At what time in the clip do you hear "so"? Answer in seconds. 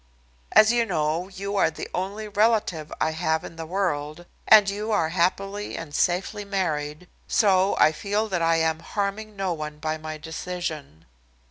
7.27-7.75